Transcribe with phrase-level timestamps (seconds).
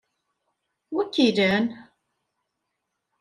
[0.93, 1.65] Wi-k ilan?